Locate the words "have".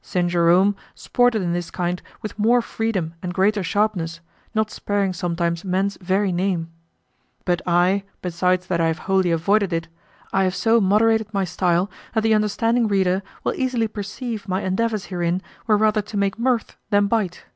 8.86-9.00, 10.44-10.54